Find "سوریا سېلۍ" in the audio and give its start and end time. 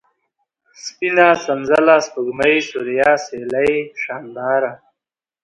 2.69-3.71